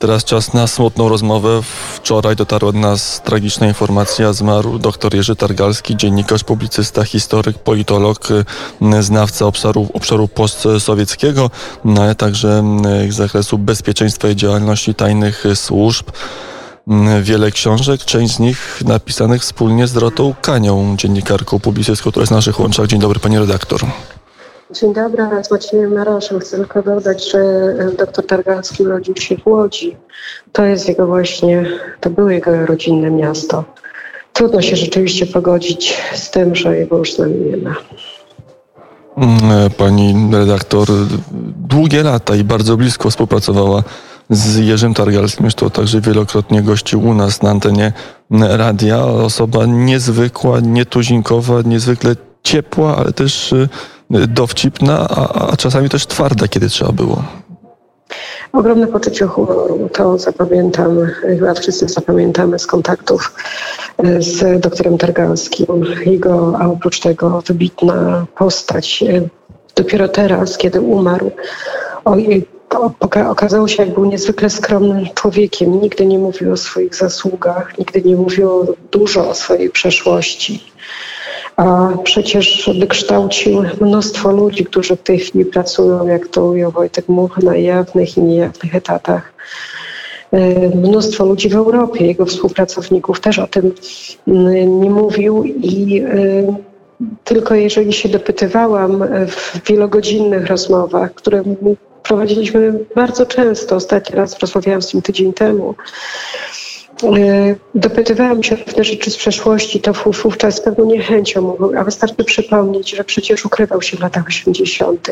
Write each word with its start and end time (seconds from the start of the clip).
Teraz 0.00 0.24
czas 0.24 0.54
na 0.54 0.66
smutną 0.66 1.08
rozmowę. 1.08 1.60
Wczoraj 1.94 2.36
dotarła 2.36 2.72
do 2.72 2.78
nas 2.78 3.22
tragiczna 3.22 3.66
informacja. 3.66 4.32
Zmarł 4.32 4.78
dr 4.78 5.14
Jerzy 5.14 5.36
Targalski, 5.36 5.96
dziennikarz, 5.96 6.44
publicysta, 6.44 7.04
historyk, 7.04 7.58
politolog, 7.58 8.28
znawca 9.00 9.46
obszaru, 9.46 9.88
obszaru 9.94 10.28
postsowieckiego, 10.28 11.50
no 11.84 12.02
ale 12.02 12.14
także 12.14 12.64
z 13.08 13.14
zakresu 13.14 13.58
bezpieczeństwa 13.58 14.28
i 14.28 14.36
działalności 14.36 14.94
tajnych 14.94 15.44
służb. 15.54 16.06
Wiele 17.22 17.50
książek, 17.50 18.04
część 18.04 18.34
z 18.34 18.38
nich 18.38 18.82
napisanych 18.84 19.42
wspólnie 19.42 19.86
z 19.86 19.92
Dorotą 19.92 20.34
Kanią, 20.42 20.96
dziennikarką, 20.96 21.58
publicystką, 21.58 22.10
która 22.10 22.22
jest 22.22 22.30
na 22.30 22.36
naszych 22.36 22.60
łączach. 22.60 22.86
Dzień 22.86 23.00
dobry, 23.00 23.20
pani 23.20 23.38
redaktor. 23.38 23.80
Dzień 24.72 24.94
dobry, 24.94 25.44
z 25.44 25.50
Maciejem 25.50 25.94
Maroszem. 25.94 26.40
Chcę 26.40 26.56
tylko 26.56 26.82
dodać, 26.82 27.30
że 27.30 27.38
e, 27.38 27.92
doktor 27.98 28.26
Targalski 28.26 28.82
urodził 28.82 29.16
się 29.16 29.36
w 29.36 29.46
Łodzi. 29.46 29.96
To 30.52 30.64
jest 30.64 30.88
jego 30.88 31.06
właśnie, 31.06 31.66
to 32.00 32.10
było 32.10 32.30
jego 32.30 32.66
rodzinne 32.66 33.10
miasto. 33.10 33.64
Trudno 34.32 34.62
się 34.62 34.76
rzeczywiście 34.76 35.26
pogodzić 35.26 35.96
z 36.14 36.30
tym, 36.30 36.54
że 36.54 36.76
jego 36.76 36.98
już 36.98 37.14
z 37.14 37.18
nami 37.18 37.34
nie 37.34 37.56
ma. 37.56 37.74
Mm, 39.16 39.70
pani 39.70 40.30
redaktor 40.32 40.88
długie 41.68 42.02
lata 42.02 42.36
i 42.36 42.44
bardzo 42.44 42.76
blisko 42.76 43.10
współpracowała 43.10 43.82
z 44.30 44.56
Jerzym 44.56 44.94
Targalskim. 44.94 45.44
Zresztą 45.44 45.70
także 45.70 46.00
wielokrotnie 46.00 46.62
gościł 46.62 47.08
u 47.08 47.14
nas 47.14 47.42
na 47.42 47.50
antenie 47.50 47.92
radia. 48.30 49.04
Osoba 49.04 49.66
niezwykła, 49.66 50.60
nietuzinkowa, 50.60 51.62
niezwykle 51.64 52.16
ciepła, 52.42 52.96
ale 52.96 53.12
też 53.12 53.52
y, 53.52 53.68
dowcipna, 54.10 55.08
a, 55.10 55.50
a 55.52 55.56
czasami 55.56 55.88
też 55.88 56.06
twarda, 56.06 56.48
kiedy 56.48 56.68
trzeba 56.68 56.92
było. 56.92 57.22
Ogromne 58.52 58.86
poczucie 58.86 59.26
humoru, 59.26 59.88
to 59.92 60.18
zapamiętam, 60.18 61.06
chyba 61.06 61.54
wszyscy 61.54 61.88
zapamiętamy 61.88 62.58
z 62.58 62.66
kontaktów 62.66 63.34
e, 63.98 64.22
z 64.22 64.60
doktorem 64.60 64.98
Targalskim. 64.98 65.66
Jego, 66.06 66.56
a 66.60 66.66
oprócz 66.66 67.00
tego 67.00 67.42
wybitna 67.46 68.26
postać. 68.36 69.02
E, 69.02 69.22
dopiero 69.76 70.08
teraz, 70.08 70.58
kiedy 70.58 70.80
umarł, 70.80 71.30
ojej, 72.04 72.46
okazało 73.28 73.68
się, 73.68 73.82
jak 73.82 73.94
był 73.94 74.04
niezwykle 74.04 74.50
skromnym 74.50 75.06
człowiekiem. 75.14 75.80
Nigdy 75.80 76.06
nie 76.06 76.18
mówił 76.18 76.52
o 76.52 76.56
swoich 76.56 76.94
zasługach, 76.94 77.78
nigdy 77.78 78.02
nie 78.02 78.16
mówił 78.16 78.76
dużo 78.92 79.28
o 79.28 79.34
swojej 79.34 79.70
przeszłości 79.70 80.69
a 81.60 81.88
przecież 82.04 82.70
wykształcił 82.78 83.62
mnóstwo 83.80 84.32
ludzi, 84.32 84.64
którzy 84.64 84.96
w 84.96 85.02
tej 85.02 85.18
chwili 85.18 85.44
pracują, 85.44 86.06
jak 86.06 86.28
to 86.28 86.46
ujął 86.46 86.70
Wojtek 86.70 87.08
Much, 87.08 87.36
na 87.36 87.56
jawnych 87.56 88.16
i 88.16 88.22
niejawnych 88.22 88.74
etatach. 88.74 89.32
E, 90.32 90.68
mnóstwo 90.76 91.24
ludzi 91.24 91.48
w 91.48 91.54
Europie, 91.54 92.06
jego 92.06 92.26
współpracowników 92.26 93.20
też 93.20 93.38
o 93.38 93.46
tym 93.46 93.72
mm, 94.28 94.80
nie 94.80 94.90
mówił 94.90 95.44
i 95.44 96.00
e, 96.00 96.56
tylko 97.24 97.54
jeżeli 97.54 97.92
się 97.92 98.08
dopytywałam 98.08 99.04
w 99.28 99.68
wielogodzinnych 99.68 100.46
rozmowach, 100.46 101.14
które 101.14 101.42
prowadziliśmy 102.02 102.84
bardzo 102.94 103.26
często, 103.26 103.76
ostatni 103.76 104.16
raz 104.16 104.38
rozmawiałam 104.38 104.82
z 104.82 104.94
nim 104.94 105.02
tydzień 105.02 105.32
temu, 105.32 105.74
dopytywałam 107.74 108.42
się 108.42 108.54
o 108.54 108.58
pewne 108.58 108.84
rzeczy 108.84 109.10
z 109.10 109.16
przeszłości, 109.16 109.80
to 109.80 109.92
wówczas 109.92 110.54
z 110.54 110.60
pewną 110.60 110.84
niechęcią 110.84 111.42
mówił, 111.42 111.78
a 111.78 111.84
wystarczy 111.84 112.24
przypomnieć, 112.24 112.90
że 112.90 113.04
przecież 113.04 113.46
ukrywał 113.46 113.82
się 113.82 113.96
w 113.96 114.00
latach 114.00 114.26
80. 114.26 115.10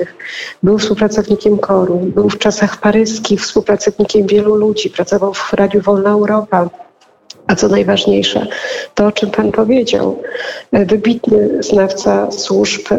Był 0.63 0.79
współpracownikiem 0.79 1.59
koru, 1.59 1.97
był 1.99 2.31
w 2.31 2.39
czasach 2.39 2.81
paryskich 2.81 3.41
współpracownikiem 3.41 4.27
wielu 4.27 4.55
ludzi, 4.55 4.91
pracował 4.91 5.35
w 5.35 5.53
Radiu 5.53 5.81
Wolna 5.81 6.11
Europa 6.11 6.69
a 7.49 7.57
co 7.57 7.69
najważniejsze, 7.69 8.47
to 8.95 9.07
o 9.07 9.13
czym 9.13 9.31
Pan 9.31 9.53
powiedział, 9.53 10.23
e, 10.73 10.87
wybitny 10.87 11.63
znawca 11.63 12.31
służb 12.31 12.93
e, 12.93 12.97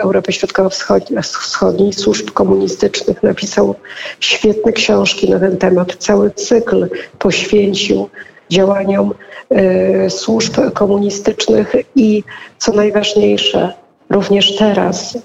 Europy 0.00 0.32
Środkowo-Wschodniej, 0.32 1.92
służb 1.92 2.30
komunistycznych, 2.30 3.22
napisał 3.22 3.74
świetne 4.20 4.72
książki 4.72 5.30
na 5.30 5.40
ten 5.40 5.56
temat. 5.56 5.96
Cały 5.98 6.30
cykl 6.30 6.88
poświęcił 7.18 8.08
działaniom 8.50 9.14
e, 9.50 10.10
służb 10.10 10.54
komunistycznych 10.74 11.74
i 11.96 12.24
co 12.58 12.72
najważniejsze, 12.72 13.72
również 14.10 14.56
teraz, 14.56 15.18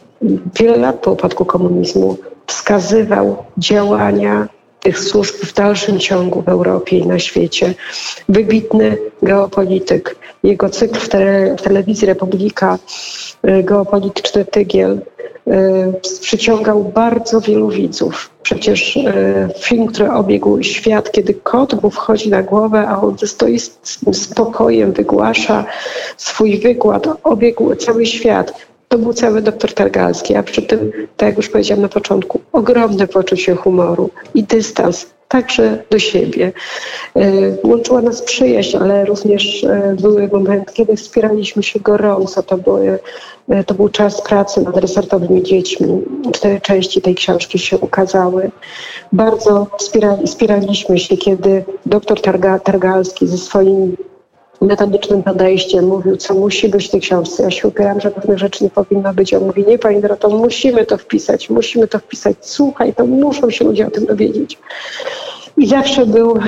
wiele 0.59 0.77
lat 0.77 0.95
po 0.95 1.11
upadku 1.11 1.45
komunizmu, 1.45 2.17
wskazywał 2.47 3.43
działania 3.57 4.47
tych 4.83 4.99
służb 4.99 5.35
w 5.35 5.53
dalszym 5.53 5.99
ciągu 5.99 6.41
w 6.41 6.49
Europie 6.49 6.97
i 6.97 7.07
na 7.07 7.19
świecie. 7.19 7.73
Wybitny 8.29 8.97
geopolityk. 9.21 10.15
Jego 10.43 10.69
cykl 10.69 10.99
w, 10.99 11.09
tele, 11.09 11.55
w 11.55 11.61
telewizji 11.61 12.07
Republika, 12.07 12.79
y, 13.47 13.63
geopolityczny 13.63 14.45
tygiel, 14.45 15.01
y, 15.47 15.51
przyciągał 16.21 16.83
bardzo 16.83 17.41
wielu 17.41 17.69
widzów. 17.69 18.29
Przecież 18.43 18.97
y, 18.97 19.03
film, 19.59 19.87
który 19.87 20.11
obiegł 20.11 20.63
świat, 20.63 21.11
kiedy 21.11 21.33
kot 21.33 21.83
mu 21.83 21.89
wchodzi 21.89 22.29
na 22.29 22.43
głowę, 22.43 22.87
a 22.87 23.01
on 23.01 23.17
stoi 23.25 23.59
z 23.59 23.79
spokojem, 24.11 24.91
wygłasza 24.93 25.65
swój 26.17 26.59
wykład, 26.59 27.07
obiegł 27.23 27.75
cały 27.75 28.05
świat 28.05 28.53
to 28.93 28.99
był 28.99 29.13
cały 29.13 29.41
doktor 29.41 29.73
Targalski, 29.73 30.35
a 30.35 30.43
przy 30.43 30.61
tym, 30.61 30.91
tak 31.17 31.29
jak 31.29 31.37
już 31.37 31.49
powiedziałam 31.49 31.81
na 31.81 31.89
początku, 31.89 32.41
ogromne 32.51 33.07
poczucie 33.07 33.55
humoru 33.55 34.09
i 34.33 34.43
dystans 34.43 35.05
także 35.27 35.83
do 35.89 35.99
siebie. 35.99 36.51
E, 37.15 37.31
łączyła 37.63 38.01
nas 38.01 38.21
przyjaźń, 38.21 38.77
ale 38.77 39.05
również 39.05 39.63
e, 39.63 39.95
były 40.01 40.27
momenty, 40.27 40.73
kiedy 40.73 40.95
wspieraliśmy 40.95 41.63
się 41.63 41.79
gorąco. 41.79 42.43
To, 42.43 42.57
były, 42.57 42.99
e, 43.49 43.63
to 43.63 43.73
był 43.73 43.89
czas 43.89 44.21
pracy 44.21 44.61
nad 44.61 44.77
resortowymi 44.77 45.43
dziećmi. 45.43 46.01
Cztery 46.33 46.61
części 46.61 47.01
tej 47.01 47.15
książki 47.15 47.59
się 47.59 47.77
ukazały. 47.77 48.51
Bardzo 49.11 49.67
wspierali, 49.79 50.27
wspieraliśmy 50.27 50.99
się, 50.99 51.17
kiedy 51.17 51.63
doktor 51.85 52.21
Targa, 52.21 52.59
Targalski 52.59 53.27
ze 53.27 53.37
swoim 53.37 53.95
metodycznym 54.61 55.23
podejściem, 55.23 55.87
mówił, 55.87 56.17
co 56.17 56.33
musi 56.33 56.69
być 56.69 56.87
w 56.87 56.91
tej 56.91 57.01
książce. 57.01 57.43
Ja 57.43 57.51
się 57.51 57.67
upieram, 57.67 58.01
że 58.01 58.11
pewnych 58.11 58.37
rzeczy 58.37 58.63
nie 58.63 58.69
powinno 58.69 59.13
być. 59.13 59.33
On 59.33 59.45
mówi, 59.45 59.65
nie 59.67 59.79
pani 59.79 60.01
musimy 60.29 60.85
to 60.85 60.97
wpisać, 60.97 61.49
musimy 61.49 61.87
to 61.87 61.99
wpisać. 61.99 62.35
Słuchaj, 62.41 62.93
to 62.93 63.05
muszą 63.05 63.49
się 63.49 63.65
ludzie 63.65 63.87
o 63.87 63.91
tym 63.91 64.05
dowiedzieć. 64.05 64.59
I 65.57 65.67
zawsze 65.67 66.05
był 66.05 66.39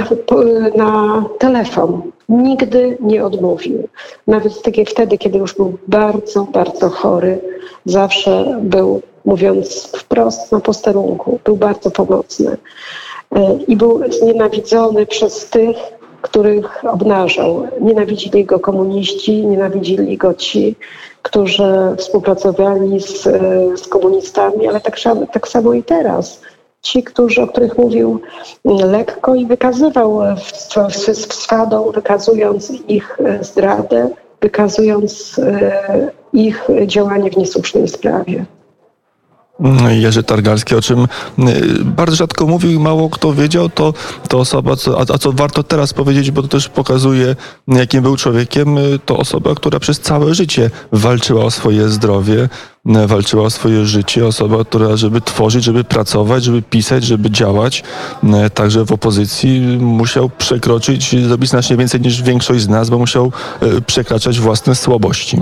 na 0.75 1.23
telefon. 1.39 2.01
Nigdy 2.29 2.97
nie 2.99 3.25
odmówił. 3.25 3.87
Nawet 4.27 4.53
wtedy, 4.85 5.17
kiedy 5.17 5.37
już 5.37 5.53
był 5.53 5.77
bardzo, 5.87 6.43
bardzo 6.43 6.89
chory, 6.89 7.39
zawsze 7.85 8.59
był, 8.61 9.01
mówiąc 9.25 9.91
wprost, 9.97 10.51
na 10.51 10.59
posterunku. 10.59 11.39
Był 11.43 11.55
bardzo 11.55 11.91
pomocny. 11.91 12.57
E, 13.35 13.57
I 13.67 13.75
był 13.75 14.01
znienawidzony 14.11 15.05
przez 15.05 15.49
tych, 15.49 15.77
których 16.25 16.85
obnażał. 16.85 17.67
Nienawidzili 17.81 18.45
go 18.45 18.59
komuniści, 18.59 19.45
nienawidzili 19.45 20.17
go 20.17 20.33
ci, 20.33 20.75
którzy 21.21 21.95
współpracowali 21.97 22.99
z, 23.01 23.23
z 23.81 23.87
komunistami, 23.87 24.67
ale 24.67 24.81
tak, 24.81 24.95
tak 25.33 25.47
samo 25.47 25.73
i 25.73 25.83
teraz. 25.83 26.41
Ci, 26.81 27.03
którzy, 27.03 27.41
o 27.41 27.47
których 27.47 27.77
mówił 27.77 28.19
lekko 28.65 29.35
i 29.35 29.45
wykazywał 29.45 30.19
swadą, 31.13 31.91
wykazując 31.91 32.71
ich 32.87 33.17
zdradę, 33.41 34.09
wykazując 34.41 35.39
e, 35.39 36.11
ich 36.33 36.67
działanie 36.85 37.31
w 37.31 37.37
niesłusznej 37.37 37.87
sprawie. 37.87 38.45
Jerzy 39.89 40.23
Targalski, 40.23 40.75
o 40.75 40.81
czym 40.81 41.03
y, 41.03 41.07
bardzo 41.83 42.15
rzadko 42.15 42.47
mówił 42.47 42.71
i 42.71 42.79
mało 42.79 43.09
kto 43.09 43.33
wiedział, 43.33 43.69
to, 43.69 43.93
to 44.29 44.39
osoba, 44.39 44.75
co, 44.75 44.99
a, 44.99 45.13
a, 45.13 45.17
co 45.17 45.31
warto 45.31 45.63
teraz 45.63 45.93
powiedzieć, 45.93 46.31
bo 46.31 46.41
to 46.41 46.47
też 46.47 46.69
pokazuje, 46.69 47.35
jakim 47.67 48.01
był 48.01 48.17
człowiekiem, 48.17 48.77
y, 48.77 48.99
to 49.05 49.17
osoba, 49.17 49.55
która 49.55 49.79
przez 49.79 49.99
całe 49.99 50.35
życie 50.35 50.69
walczyła 50.91 51.43
o 51.43 51.51
swoje 51.51 51.89
zdrowie, 51.89 52.49
y, 53.03 53.07
walczyła 53.07 53.43
o 53.43 53.49
swoje 53.49 53.85
życie, 53.85 54.27
osoba, 54.27 54.63
która, 54.63 54.97
żeby 54.97 55.21
tworzyć, 55.21 55.63
żeby 55.63 55.83
pracować, 55.83 56.43
żeby 56.43 56.61
pisać, 56.61 57.03
żeby 57.03 57.31
działać, 57.31 57.83
także 58.53 58.85
w 58.85 58.91
opozycji 58.91 59.77
musiał 59.79 60.29
przekroczyć, 60.29 61.15
zrobić 61.27 61.49
znacznie 61.49 61.77
więcej 61.77 62.01
niż 62.01 62.21
większość 62.21 62.61
z 62.61 62.69
nas, 62.69 62.89
bo 62.89 62.97
musiał 62.97 63.31
przekraczać 63.87 64.39
własne 64.39 64.75
słabości. 64.75 65.41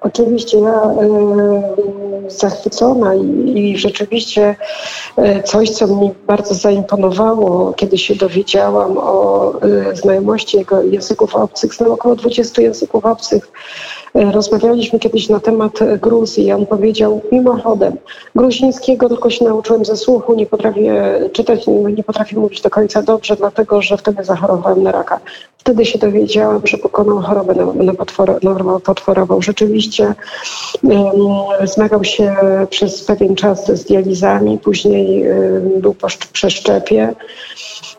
Oczywiście 0.00 0.58
y, 0.58 0.62
zachwycona 2.38 3.14
i, 3.14 3.58
i, 3.58 3.78
rzeczywiście 3.78 4.56
y, 5.18 5.42
coś, 5.42 5.70
co 5.70 5.86
mi 5.86 6.10
bardzo 6.26 6.54
zaimponowało, 6.54 7.72
kiedy 7.72 7.98
się 7.98 8.14
dowiedziałam 8.14 8.98
o 8.98 9.52
y, 9.92 9.96
znajomości 9.96 10.58
jego 10.58 10.82
języków 10.82 11.36
obcych, 11.36 11.74
znam 11.74 11.90
około 11.90 12.16
20 12.16 12.62
języków 12.62 13.04
obcych, 13.04 13.52
E, 14.09 14.09
Rozmawialiśmy 14.14 14.98
kiedyś 14.98 15.28
na 15.28 15.40
temat 15.40 15.78
Gruzji 16.00 16.46
i 16.46 16.52
on 16.52 16.66
powiedział 16.66 17.20
mimochodem, 17.32 17.96
gruzińskiego 18.34 19.08
tylko 19.08 19.30
się 19.30 19.44
nauczyłem 19.44 19.84
ze 19.84 19.96
słuchu, 19.96 20.34
nie 20.34 20.46
potrafię 20.46 21.20
czytać, 21.32 21.66
nie, 21.66 21.74
nie 21.74 22.04
potrafię 22.04 22.36
mówić 22.36 22.60
do 22.60 22.70
końca 22.70 23.02
dobrze, 23.02 23.36
dlatego 23.36 23.82
że 23.82 23.96
wtedy 23.96 24.24
zachorowałem 24.24 24.82
na 24.82 24.92
raka. 24.92 25.20
Wtedy 25.58 25.84
się 25.84 25.98
dowiedziałam, 25.98 26.66
że 26.66 26.78
pokonał 26.78 27.18
chorobę 27.18 27.54
nowotworową. 28.42 29.42
Rzeczywiście 29.42 30.14
um, 30.82 30.98
zmagał 31.64 32.04
się 32.04 32.36
przez 32.70 33.04
pewien 33.04 33.34
czas 33.34 33.66
z 33.66 33.84
dializami, 33.84 34.58
później 34.58 35.28
um, 35.28 35.80
był 35.80 35.94
po 35.94 36.06
przeszczepie, 36.32 37.14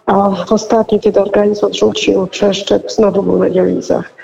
a 0.06 0.30
ostatnio, 0.50 1.00
kiedy 1.00 1.22
organizm 1.22 1.66
odrzucił 1.66 2.28
przeszczep, 2.28 2.92
znowu 2.92 3.24
był 3.24 3.38
na 3.38 3.50
dializach. 3.50 4.22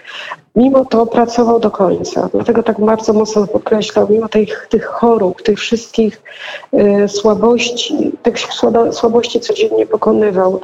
Mimo 0.58 0.86
to 0.86 1.06
pracował 1.06 1.60
do 1.60 1.72
końca. 1.72 2.30
Dlatego 2.34 2.64
tak 2.64 2.80
bardzo 2.82 3.14
mocno 3.14 3.48
podkreślał, 3.48 4.08
mimo 4.10 4.30
tych, 4.30 4.68
tych 4.70 4.86
chorób, 4.86 5.42
tych 5.42 5.60
wszystkich 5.60 6.22
y, 6.74 7.08
słabości, 7.08 8.12
tych 8.24 8.40
słabo, 8.40 8.94
słabości 8.94 9.40
codziennie 9.40 9.86
pokonywał. 9.86 10.60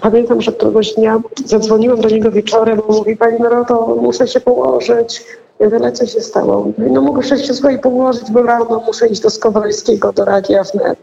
Pamiętam, 0.00 0.42
że 0.42 0.52
któregoś 0.52 0.94
dnia 0.94 1.20
zadzwoniłam 1.44 2.00
do 2.00 2.08
niego 2.08 2.30
wieczorem, 2.30 2.80
mówi, 2.88 3.16
pani 3.16 3.40
Noroto, 3.40 3.96
muszę 4.02 4.28
się 4.28 4.40
położyć. 4.40 5.22
Ale 5.60 5.92
co 5.92 6.06
się 6.06 6.20
stało? 6.20 6.72
No 6.78 7.00
muszę 7.00 7.38
się 7.38 7.54
słuchaj 7.54 7.78
położyć, 7.78 8.30
bo 8.30 8.42
rano 8.42 8.82
muszę 8.86 9.06
iść 9.06 9.20
do 9.20 9.30
Skowalskiego, 9.30 10.12
do 10.12 10.24
Radia 10.24 10.62
Wnet. 10.64 10.98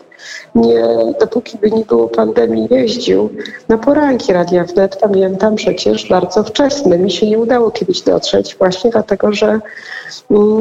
Nie, 0.55 0.85
dopóki 1.19 1.57
by 1.57 1.71
nie 1.71 1.85
było 1.85 2.07
pandemii, 2.07 2.67
jeździł 2.71 3.29
na 3.69 3.77
poranki 3.77 4.33
Radia 4.33 4.63
Wnet. 4.63 4.95
Pamiętam 4.95 5.55
przecież 5.55 6.09
bardzo 6.09 6.43
wczesny. 6.43 6.99
Mi 6.99 7.11
się 7.11 7.29
nie 7.29 7.39
udało 7.39 7.71
kiedyś 7.71 8.01
dotrzeć 8.01 8.55
właśnie 8.55 8.91
dlatego, 8.91 9.31
że, 9.31 9.59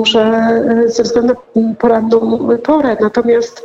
że 0.03 0.63
ze 0.87 1.03
względu 1.03 1.35
na 1.55 1.75
poranną 1.75 2.49
porę. 2.59 2.97
Natomiast 3.01 3.63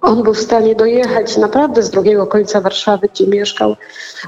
on 0.00 0.22
był 0.22 0.34
w 0.34 0.40
stanie 0.40 0.74
dojechać 0.74 1.36
naprawdę 1.36 1.82
z 1.82 1.90
drugiego 1.90 2.26
końca 2.26 2.60
Warszawy, 2.60 3.08
gdzie 3.14 3.26
mieszkał, 3.26 3.76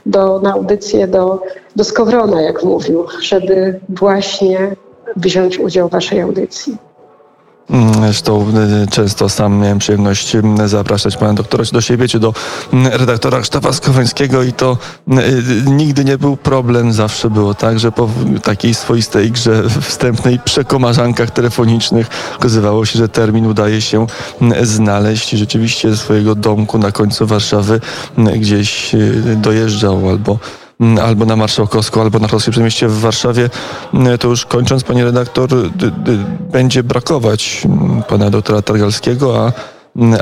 do, 0.07 0.41
na 0.41 0.53
audycję 0.53 1.09
do, 1.09 1.43
do 1.77 1.85
Skowrona, 1.85 2.43
jak 2.43 2.65
mówił, 2.65 3.07
żeby 3.21 3.81
właśnie 3.89 4.77
wziąć 5.17 5.59
udział 5.59 5.89
w 5.89 5.93
waszej 5.93 6.21
audycji. 6.21 6.77
Zresztą 8.01 8.47
y, 8.85 8.87
często 8.91 9.29
sam 9.29 9.59
miałem 9.59 9.79
przyjemność 9.79 10.35
y, 10.35 10.69
zapraszać 10.69 11.17
pana 11.17 11.35
doktora 11.35 11.65
do 11.73 11.81
siebie, 11.81 12.09
czy 12.09 12.21
do 12.21 12.29
y, 12.29 12.99
redaktora 12.99 13.39
Krzysztofa 13.39 13.73
Skowańskiego 13.73 14.43
i 14.43 14.53
to 14.53 14.79
nigdy 15.67 16.05
nie 16.05 16.19
był 16.19 16.37
problem. 16.37 16.93
Zawsze 16.93 17.31
było 17.31 17.55
tak, 17.55 17.79
że 17.79 17.93
po 17.93 18.09
takiej 18.43 18.75
swoistej 18.75 19.31
grze 19.31 19.63
wstępnej 19.81 20.39
przekomarzankach 20.45 21.31
telefonicznych 21.31 22.07
okazywało 22.37 22.87
się, 22.87 22.99
że 22.99 23.09
termin 23.09 23.47
udaje 23.47 23.81
się 23.81 24.07
znaleźć. 24.63 25.31
Rzeczywiście 25.31 25.91
ze 25.91 25.97
swojego 25.97 26.35
domku 26.35 26.79
na 26.79 26.93
końcu 26.93 27.27
Warszawy 27.27 27.81
gdzieś 28.17 28.93
dojeżdżał 29.37 30.09
albo 30.09 30.39
albo 31.03 31.25
na 31.25 31.37
Marszałkowską, 31.37 32.01
albo 32.01 32.19
na 32.19 32.29
Królewskie 32.29 32.51
Przedmieście 32.51 32.89
w 32.89 33.01
Warszawie. 33.01 33.51
To 34.21 34.29
już 34.29 34.47
kończąc, 34.47 34.85
panie 34.85 35.05
redaktor, 35.05 35.49
będzie 36.53 36.83
brakować 36.83 37.63
pana 38.09 38.31
doktora 38.31 38.63
Targalskiego, 38.63 39.39
a, 39.39 39.53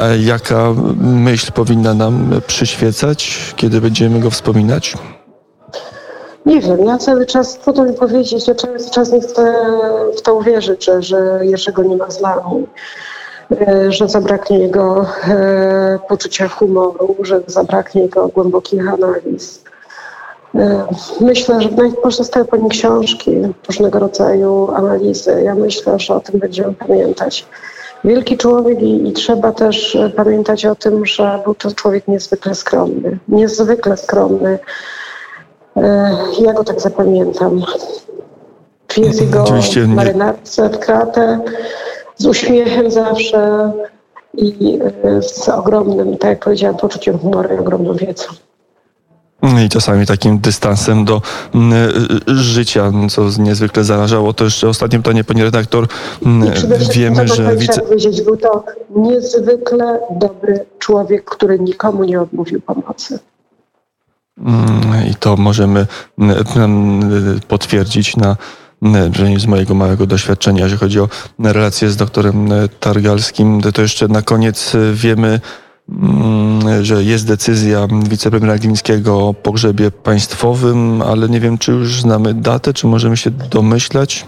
a 0.01 0.07
jaka 0.07 0.75
myśl 1.01 1.53
powinna 1.53 1.95
nam 1.95 2.41
przyświecać, 2.47 3.39
kiedy 3.57 3.81
będziemy 3.81 4.21
go 4.21 4.31
wspominać? 4.31 4.95
Nie 6.47 6.61
wiem, 6.61 6.85
ja 6.85 6.99
cały 6.99 7.27
czas, 7.27 7.59
trudno 7.59 7.85
mi 7.85 7.93
powiedzieć, 7.93 8.49
ja 8.49 8.55
cały 8.55 8.91
czas 8.91 9.13
nie 9.13 9.21
chcę 9.21 9.55
w 10.17 10.23
to 10.23 10.35
uwierzyć, 10.35 10.85
że, 10.85 11.03
że 11.03 11.41
Jerzego 11.43 11.83
nie 11.83 11.97
ma 11.97 12.11
z 12.11 12.21
nami, 12.21 12.67
że 13.89 14.09
zabraknie 14.09 14.59
jego 14.59 15.07
e, 15.29 15.99
poczucia 16.09 16.49
humoru, 16.49 17.17
że 17.23 17.41
zabraknie 17.47 18.03
jego 18.03 18.29
głębokich 18.29 18.89
analiz. 18.89 19.65
E, 20.55 20.87
myślę, 21.21 21.61
że 21.61 21.69
pozostają 22.03 22.47
po 22.47 22.57
nim 22.57 22.69
książki, 22.69 23.31
różnego 23.69 23.99
rodzaju 23.99 24.71
analizy. 24.75 25.43
Ja 25.45 25.55
myślę, 25.55 25.99
że 25.99 26.15
o 26.15 26.21
tym 26.21 26.41
będziemy 26.41 26.75
pamiętać. 26.75 27.47
Wielki 28.05 28.37
człowiek 28.37 28.83
i, 28.83 29.09
i, 29.09 29.13
trzeba 29.13 29.53
też 29.53 29.99
pamiętać 30.17 30.67
o 30.67 30.75
tym, 30.75 31.07
że 31.07 31.41
był 31.45 31.55
to 31.55 31.73
człowiek 31.73 32.09
niezwykle 32.09 32.55
skromny. 32.55 33.19
Niezwykle 33.29 33.97
skromny. 33.97 34.59
E, 35.77 36.17
ja 36.41 36.53
go 36.53 36.65
tak 36.65 36.81
zapamiętam. 36.81 37.63
Jest 38.97 39.21
jego 39.21 39.43
Oczywiście 39.43 39.87
marynarce 39.87 40.69
w 40.69 40.79
kratę, 40.79 41.41
z 42.17 42.27
uśmiechem 42.27 42.91
zawsze 42.91 43.73
i 44.35 44.79
z 45.21 45.49
ogromnym, 45.49 46.17
tak 46.17 46.31
jak 46.31 46.45
powiedziałam, 46.45 46.77
poczuciem 46.77 47.19
humoru 47.19 47.55
i 47.55 47.59
ogromną 47.59 47.95
wiedzą 47.95 48.25
i 49.65 49.69
czasami 49.69 50.07
takim 50.07 50.39
dystansem 50.39 51.05
do 51.05 51.23
mm, 51.55 51.93
życia, 52.27 52.93
co 53.11 53.29
niezwykle 53.39 53.85
zarażało. 53.85 54.33
To 54.33 54.45
jeszcze 54.45 54.69
ostatnie 54.69 54.99
pytanie, 54.99 55.25
pani 55.25 55.43
redaktor. 55.43 55.87
Mm, 56.27 56.53
wiemy, 56.95 57.29
że 57.29 57.57
wice... 57.57 57.81
powiedzieć, 57.81 58.23
był 58.23 58.37
to 58.37 58.65
niezwykle 58.97 60.01
dobry 60.11 60.67
człowiek, 60.79 61.25
który 61.25 61.59
nikomu 61.59 62.05
nie 62.05 62.21
odmówił 62.21 62.61
pomocy. 62.61 63.19
Mm, 64.39 65.11
I 65.11 65.15
to 65.15 65.37
możemy 65.37 65.87
potwierdzić 67.49 68.17
na 68.17 68.37
z 69.39 69.47
mojego 69.47 69.75
małego 69.75 70.07
doświadczenia, 70.07 70.63
jeżeli 70.63 70.81
chodzi 70.81 71.01
o 71.01 71.09
relacje 71.39 71.91
z 71.91 71.97
doktorem 71.97 72.49
Targalskim. 72.81 73.61
To 73.75 73.83
jeszcze 73.83 74.09
na 74.09 74.23
koniec 74.23 74.77
wiemy, 74.95 75.29
Mm, 75.29 75.64
że 76.83 77.03
jest 77.03 77.27
decyzja 77.27 77.89
wicepremiera 78.09 78.59
Glińskiego 78.59 79.29
o 79.29 79.35
pogrzebie 79.35 79.91
państwowym, 79.91 81.03
ale 81.03 81.29
nie 81.29 81.41
wiem, 81.41 81.59
czy 81.59 81.73
już 81.73 82.01
znamy 82.01 82.35
datę, 82.35 82.73
czy 82.73 82.87
możemy 82.87 83.17
się 83.17 83.31
domyślać? 83.31 84.27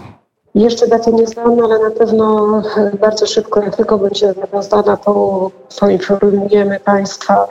Jeszcze 0.55 0.87
daty 0.87 1.13
nie 1.13 1.27
znamy, 1.27 1.63
ale 1.63 1.79
na 1.79 1.91
pewno 1.91 2.61
bardzo 3.01 3.27
szybko, 3.27 3.61
jak 3.61 3.75
tylko 3.75 3.97
będzie 3.97 4.33
znana, 4.61 4.97
to 4.97 5.51
poinformujemy 5.79 6.79
Państwa. 6.79 7.47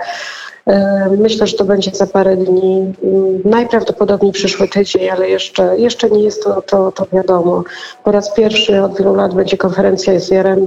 E, 0.66 1.08
myślę, 1.18 1.46
że 1.46 1.56
to 1.56 1.64
będzie 1.64 1.90
za 1.90 2.06
parę 2.06 2.36
dni, 2.36 2.92
mm, 3.02 3.40
najprawdopodobniej 3.44 4.32
przyszły 4.32 4.68
tydzień, 4.68 5.08
ale 5.08 5.28
jeszcze, 5.28 5.78
jeszcze 5.78 6.10
nie 6.10 6.22
jest 6.22 6.44
to, 6.44 6.62
to, 6.62 6.92
to 6.92 7.06
wiadomo. 7.12 7.64
Po 8.04 8.12
raz 8.12 8.34
pierwszy 8.34 8.82
od 8.82 8.98
wielu 8.98 9.14
lat 9.14 9.34
będzie 9.34 9.56
konferencja 9.56 10.20
z 10.20 10.28
Jarem, 10.28 10.66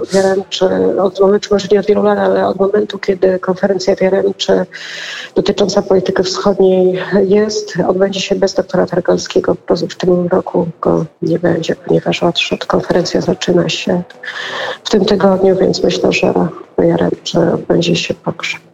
czy 0.50 0.66
od 1.01 1.19
momentu, 1.19 1.50
może 1.51 1.68
nie 1.72 1.80
od 1.80 1.86
wielu 1.86 2.04
lat, 2.04 2.19
ale 2.19 2.48
od 2.48 2.60
momentu, 2.60 3.00
kiedy 3.00 3.40
konferencja 3.40 3.96
w 3.96 4.00
czy 4.38 4.66
dotycząca 5.36 5.81
polityki 5.81 6.24
wschodniej 6.24 7.00
jest, 7.28 7.74
odbędzie 7.88 8.19
się 8.19 8.35
bez 8.35 8.54
doktora 8.54 8.85
Targalskiego. 8.85 9.56
Po 9.56 9.62
prostu 9.62 9.88
w 9.88 9.95
tym 9.95 10.28
roku 10.28 10.68
go 10.81 11.06
nie 11.21 11.40
będzie, 11.40 11.76
ponieważ 11.76 12.24
od, 12.24 12.40
konferencja 12.68 13.21
zaczyna 13.21 13.69
się 13.69 14.02
w 14.83 14.90
tym 14.90 15.06
tygodniu, 15.06 15.56
więc 15.56 15.83
myślę, 15.83 16.12
że 16.12 16.33
czy 17.24 17.40
odbędzie 17.40 17.95
się 17.95 18.14
pogrzeb. 18.14 18.69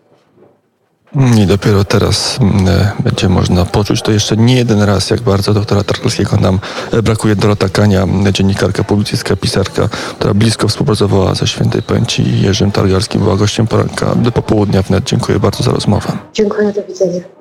I 1.16 1.46
dopiero 1.46 1.84
teraz 1.84 2.38
mm, 2.42 2.68
e, 2.68 2.92
będzie 3.00 3.30
można 3.30 3.66
poczuć 3.66 4.02
to 4.02 4.12
jeszcze 4.12 4.38
nie 4.38 4.56
jeden 4.56 4.82
raz, 4.82 5.10
jak 5.10 5.22
bardzo 5.22 5.54
doktora 5.54 5.84
Tarkowskiego 5.84 6.38
nam 6.38 6.60
e, 6.92 7.02
brakuje. 7.02 7.36
Dorota 7.36 7.70
Kania, 7.70 8.08
dziennikarka, 8.32 8.84
publicystka, 8.84 9.36
pisarka, 9.36 9.90
która 10.18 10.34
blisko 10.34 10.68
współpracowała 10.68 11.36
ze 11.36 11.48
świętej 11.48 11.82
pęci 11.82 12.42
Jerzym 12.42 12.72
Targalskim, 12.72 13.22
była 13.22 13.36
gościem 13.36 13.68
poranka 13.68 14.16
do 14.16 14.32
popołudnia 14.32 14.82
wnet. 14.82 15.04
Dziękuję 15.04 15.40
bardzo 15.40 15.64
za 15.64 15.72
rozmowę. 15.72 16.12
Dziękuję, 16.34 16.74
do 16.74 16.84
widzenia. 16.84 17.35